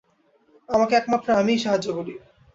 [0.69, 2.13] আমাকে একমাত্র আমিই সাহায্য করি।